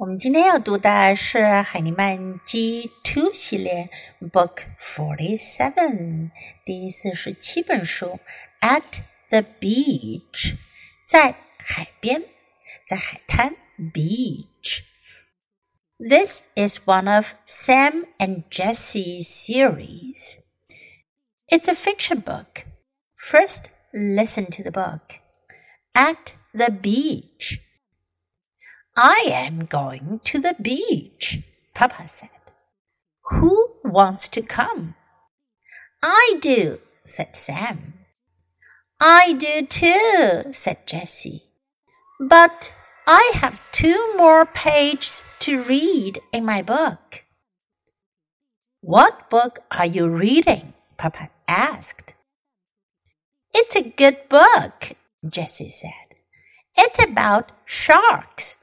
[0.00, 3.88] 我们今天要读的是海尼曼 G Two 系列
[4.20, 6.32] Book Forty Seven
[6.66, 8.20] 第四十七本书
[8.60, 10.56] At the Beach
[11.08, 12.22] 在海边，
[12.86, 13.56] 在海滩
[13.94, 20.40] Beach。This is one of Sam and Jesse's series.
[21.48, 22.66] It's a fiction book.
[23.16, 25.20] First, listen to the book.
[25.94, 27.62] At the beach.
[28.95, 31.39] I am going to the beach,
[31.73, 32.29] Papa said.
[33.29, 34.95] Who wants to come?
[36.03, 37.93] I do, said Sam.
[38.99, 41.41] I do too, said Jessie.
[42.19, 42.75] But
[43.07, 47.23] I have two more pages to read in my book.
[48.81, 50.73] What book are you reading?
[50.97, 52.13] Papa asked.
[53.53, 54.93] It's a good book,
[55.27, 56.17] Jessie said.
[56.75, 58.57] It's about sharks.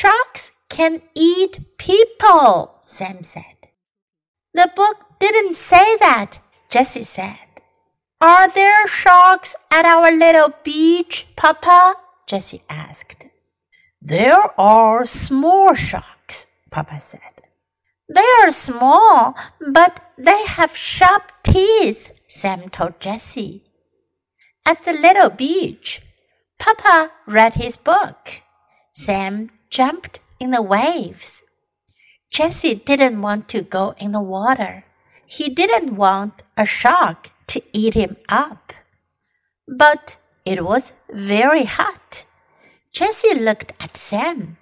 [0.00, 3.66] Sharks can eat people, Sam said.
[4.54, 6.38] The book didn't say that,
[6.70, 7.62] Jessie said.
[8.20, 11.96] Are there sharks at our little beach, Papa?
[12.28, 13.26] Jessie asked.
[14.00, 17.42] There are small sharks, Papa said.
[18.08, 23.64] They are small, but they have sharp teeth, Sam told Jessie.
[24.64, 26.02] At the little beach,
[26.60, 28.42] Papa read his book.
[28.92, 31.42] Sam jumped in the waves.
[32.30, 34.84] Jesse didn't want to go in the water.
[35.26, 38.72] He didn't want a shark to eat him up.
[39.66, 42.24] But it was very hot.
[42.92, 44.56] Jesse looked at Sam.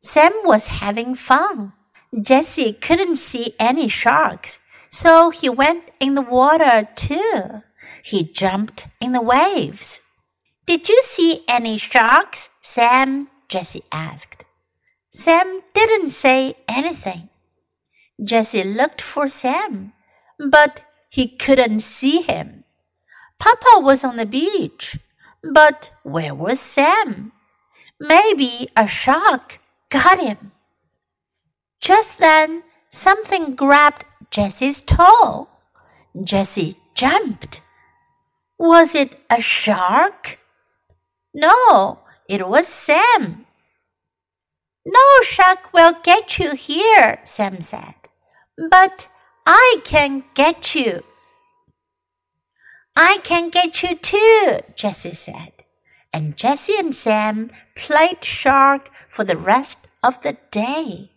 [0.00, 1.72] Sam was having fun.
[2.18, 7.62] Jesse couldn't see any sharks, so he went in the water too.
[8.02, 10.00] He jumped in the waves.
[10.66, 13.28] Did you see any sharks, Sam?
[13.48, 14.45] Jesse asked.
[15.16, 17.30] Sam didn't say anything.
[18.22, 19.94] Jessie looked for Sam,
[20.38, 22.64] but he couldn't see him.
[23.38, 24.98] Papa was on the beach,
[25.42, 27.32] but where was Sam?
[27.98, 29.58] Maybe a shark
[29.88, 30.52] got him.
[31.80, 35.48] Just then, something grabbed Jessie's toe.
[36.22, 37.62] Jessie jumped.
[38.58, 40.38] Was it a shark?
[41.32, 43.45] No, it was Sam.
[44.85, 47.95] No shark will get you here, Sam said.
[48.69, 49.07] But
[49.45, 51.03] I can get you.
[52.95, 55.63] I can get you too, Jessie said.
[56.11, 61.09] And Jessie and Sam played shark for the rest of the day.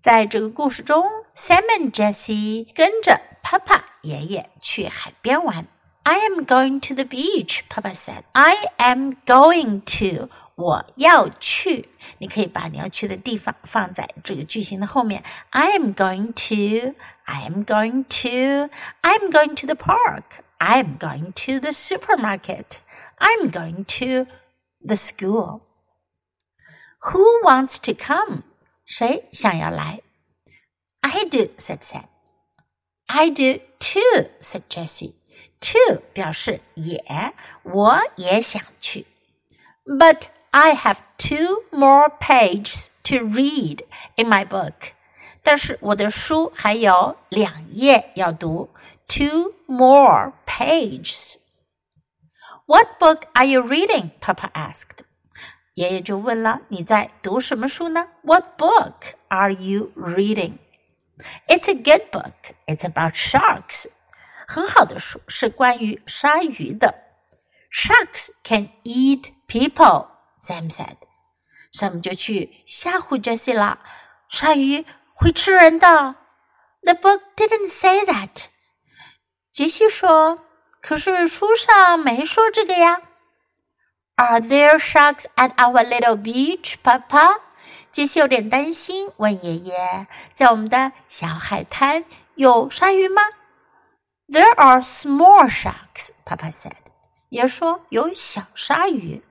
[0.00, 1.04] 在这个故事中，
[1.36, 5.68] Sam and Jessie 跟着 Papa 爷爷去海边玩。
[6.04, 8.24] I am going to the beach, Papa said.
[8.34, 10.28] I am going to.
[10.56, 11.88] 我要去，
[12.18, 15.22] 你可以把你要去的地方放在这个句型的后面。
[15.50, 16.94] I am going to.
[17.24, 18.70] I am going to.
[19.02, 20.42] I am going to the park.
[20.58, 22.80] I am going to the supermarket.
[23.18, 24.26] I'm going to
[24.86, 25.62] the school.
[27.02, 28.42] Who wants to come?
[28.84, 30.00] 谁想要来？
[31.00, 32.04] I do, said Sam.
[33.06, 35.14] I do too, said Jessie.
[35.59, 39.05] Too 表示也，我也想去。
[39.85, 43.81] But I have two more pages to read
[44.15, 44.91] in my book.
[45.43, 48.69] 但是我的书还有两页要读
[49.07, 51.35] ，two more pages.
[52.65, 54.11] What book are you reading?
[54.19, 55.03] Papa asked.
[55.75, 60.57] 爷爷就问了，你在读什么书呢？What book are you reading?
[61.47, 62.55] It's a good book.
[62.65, 63.85] It's about sharks,
[64.47, 66.93] 很好的书，是关于鲨鱼的。
[67.71, 70.07] Sharks can eat people.
[70.39, 70.97] Sam said.
[71.73, 73.79] Sam 就去吓唬 Jessie 了。
[74.29, 76.15] 鲨鱼会吃人的。
[76.83, 78.45] The book didn't say that.
[79.51, 80.45] 杰西说
[80.81, 83.01] ：“可是书上没说这个呀。”
[84.17, 87.41] Are there sharks at our little beach, Papa？
[87.91, 92.05] 杰西有点担心，问爷爷：“在我们的小海滩
[92.35, 93.23] 有鲨鱼吗
[94.28, 96.76] ？”There are small sharks, Papa said.
[97.30, 99.22] 爷说有小鲨鱼。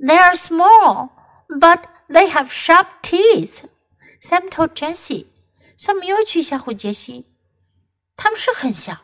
[0.00, 1.10] they are small,
[1.48, 3.64] but they have sharp teeth.
[4.20, 5.26] Sam told Jessie.
[5.76, 7.26] Sam 又去吓唬杰西。
[8.16, 8.98] 他们是很小，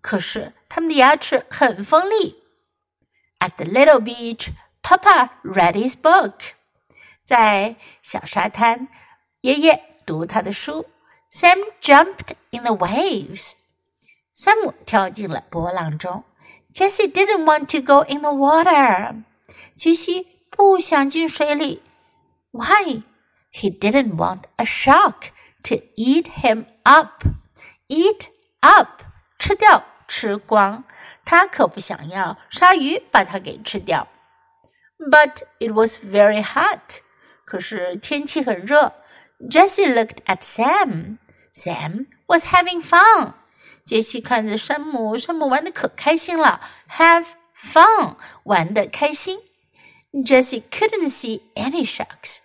[0.00, 2.42] 可是他们的牙齿很锋利。
[3.38, 4.50] At the little beach,
[4.82, 6.54] Papa read his book.
[7.22, 8.88] 在小沙滩，
[9.42, 10.86] 爷爷读他的书。
[11.30, 13.52] Sam jumped in the waves.
[14.34, 16.24] 山姆跳进了波浪中。
[16.74, 19.22] Jessie didn't want to go in the water.
[19.76, 21.82] 杰西不想进水里。
[22.52, 23.02] Why?
[23.52, 25.30] He didn't want a shark
[25.64, 27.24] to eat him up.
[27.88, 28.28] Eat
[28.60, 29.02] up，
[29.38, 30.84] 吃掉，吃光。
[31.24, 34.06] 他可不想要鲨鱼把它给吃掉。
[34.98, 37.00] But it was very hot.
[37.44, 38.92] 可是天气很热。
[39.50, 41.18] Jessie looked at Sam.
[41.52, 43.32] Sam was having fun.
[43.84, 46.60] 杰西看着山姆，山姆玩的可开心了。
[46.88, 47.26] Have
[47.60, 49.40] fun，玩的开心。
[50.12, 52.38] Jessie couldn't see any sharks.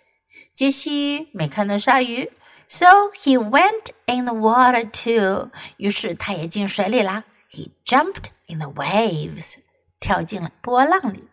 [0.52, 2.32] 杰西没看到鲨鱼，
[2.66, 5.50] so he went in the water too.
[5.76, 7.24] 于是他也进水里啦。
[7.50, 9.56] He jumped in the waves.
[10.00, 11.28] 跳进了波浪里。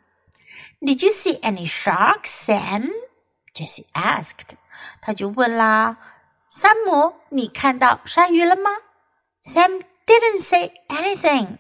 [0.82, 2.90] Did you see any sharks, Sam?
[3.54, 4.56] Jessie asked.
[5.02, 5.98] 他就问啦，
[6.50, 8.72] 山姆，你看到鲨鱼了吗？
[9.42, 11.58] Sam didn't say anything.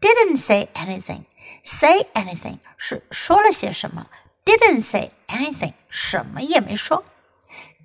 [0.00, 1.24] Didn't say anything.
[1.62, 4.06] Say anything 是说了些什么。
[4.44, 7.04] Didn't say anything 什么也没说。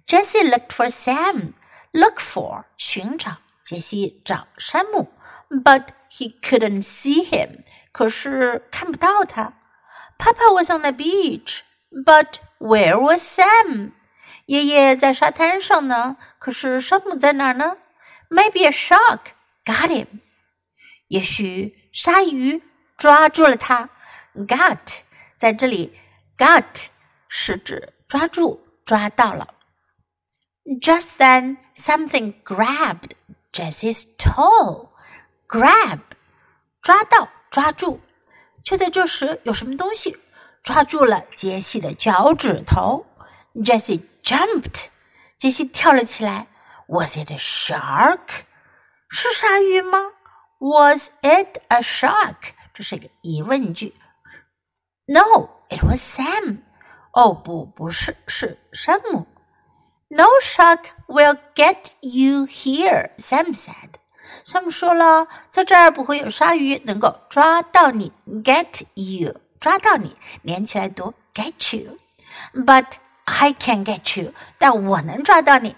[0.08, 1.54] Jessie looked for Sam.
[1.92, 5.12] Look for 寻找，杰西找山姆，
[5.50, 7.64] but he couldn't see him.
[7.92, 9.54] 可是看不到他。
[10.18, 11.62] Papa was on the beach,
[11.92, 13.92] but where was Sam?
[14.46, 17.78] 爷爷在沙滩上呢，可是山姆在哪儿呢？
[18.30, 19.20] Maybe a shark
[19.66, 20.08] got him.
[21.08, 22.62] 也许鲨鱼
[22.98, 23.90] 抓住了他。
[24.34, 25.02] Got
[25.38, 25.98] 在这里，
[26.38, 26.88] got
[27.28, 29.54] 是指抓住、抓到了。
[30.82, 33.12] Just then, something grabbed
[33.54, 34.90] Jessie's toe.
[35.48, 36.00] Grab
[36.82, 38.02] 抓到、抓住。
[38.64, 40.18] 就在这时，有什么东西
[40.64, 43.06] 抓住了杰西的脚趾头。
[43.54, 44.88] Jessie jumped，
[45.38, 46.48] 杰西跳了起来。
[46.88, 48.44] Was it a shark？
[49.11, 49.99] 是鲨鱼吗
[50.59, 52.53] ？Was it a shark？
[52.73, 53.93] 这是一个疑问句。
[55.07, 56.59] No，it was Sam。
[57.13, 59.27] 哦不，不是，是山姆。
[60.09, 63.95] No shark will get you here，Sam said。
[64.45, 68.13] Sam 说了，在这儿不会有鲨鱼能够抓到你
[68.45, 71.99] ，get you，抓到你，连起来读 get you。
[72.55, 72.87] But
[73.25, 75.75] I can get you，但我能抓到你。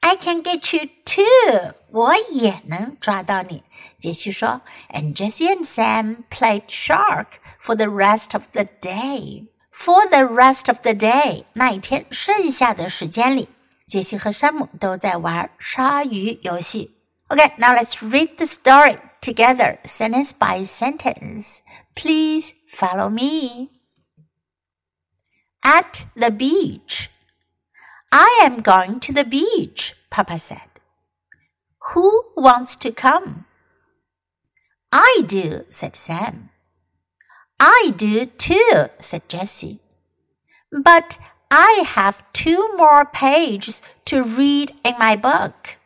[0.00, 3.62] I can get you too，我也能抓到你。
[3.98, 9.46] 杰西说，And Jessie and Sam played shark for the rest of the day.
[9.70, 13.48] For the rest of the day，那一天剩下的时间里，
[13.86, 16.98] 杰西和山姆都在玩鲨鱼游戏。
[17.28, 21.60] Okay, now let's read the story together, sentence by sentence.
[21.94, 23.70] Please follow me.
[25.62, 27.08] At the beach.
[28.11, 30.69] I am going to the beach, Papa said.
[31.93, 33.45] Who wants to come?
[34.91, 36.49] I do, said Sam.
[37.59, 39.79] I do too, said Jessie.
[40.71, 41.17] But
[41.49, 45.77] I have two more pages to read in my book.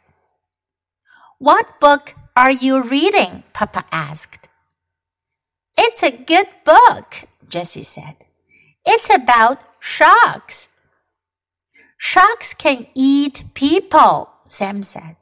[1.38, 3.44] What book are you reading?
[3.54, 4.50] Papa asked.
[5.78, 8.18] It's a good book, Jessie said.
[8.86, 10.70] It's about sharks.
[12.04, 15.18] Sharks can eat people, Sam said.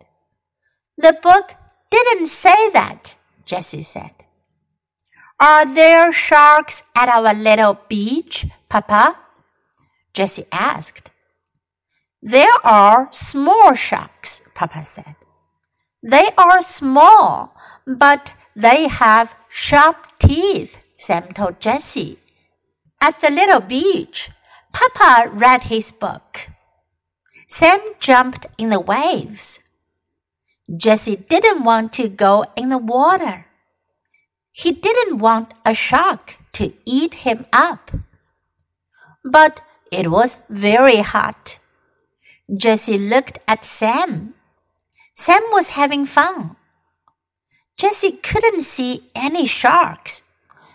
[0.97, 1.55] The book
[1.91, 3.15] didn't say that,
[3.45, 4.15] Jessie said.
[5.41, 9.19] Are there sharks at our little beach, Papa?
[10.13, 11.11] Jessie asked.
[12.21, 15.15] There are small sharks, Papa said.
[16.01, 17.53] They are small,
[17.85, 22.19] but they have sharp teeth, Sam told Jessie.
[23.01, 24.31] At the little beach,
[24.71, 26.47] Papa read his book.
[27.49, 29.59] Sam jumped in the waves.
[30.73, 33.47] Jesse didn't want to go in the water.
[34.51, 37.91] He didn't want a shark to eat him up.
[39.25, 41.59] But it was very hot.
[42.55, 44.35] Jesse looked at Sam.
[45.13, 46.55] Sam was having fun.
[47.77, 50.23] Jesse couldn't see any sharks,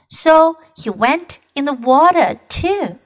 [0.09, 2.99] so he went in the water too.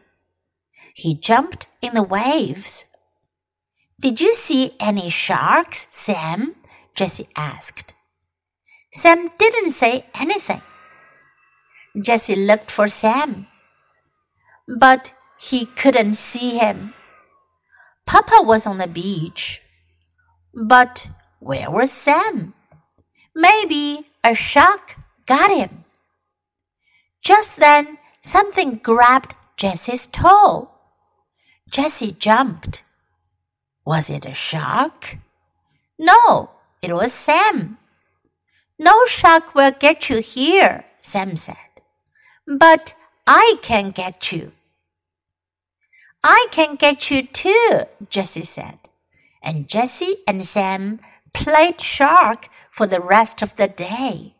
[0.95, 2.87] He jumped in the waves.
[4.01, 6.55] Did you see any sharks, Sam?
[6.95, 7.95] Jessie asked.
[8.93, 10.63] Sam didn't say anything.
[12.01, 13.49] Jessie looked for Sam,
[14.69, 16.95] but he couldn't see him.
[18.07, 19.63] Papa was on the beach,
[20.55, 22.55] but where was Sam?
[23.35, 25.85] Maybe a shark got him.
[27.21, 30.71] Just then, something grabbed Jessie's toe.
[31.69, 32.83] Jessie jumped.
[33.88, 35.18] Was it a shark?
[36.00, 36.50] No,
[36.82, 37.78] it was Sam.
[38.80, 41.56] No shark will get you here, Sam said.
[42.48, 42.94] But
[43.28, 44.52] I can get you.
[46.24, 48.80] I can get you too, Jessie said.
[49.42, 51.00] And Jessie and Sam
[51.34, 54.34] played shark for the rest of the day.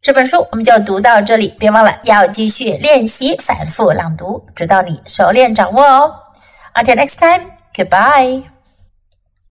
[0.00, 6.14] 这本书我们就读到这里，别忘了要继续练习反复朗读，直到你熟练掌握哦。
[6.74, 8.52] Until next time, goodbye.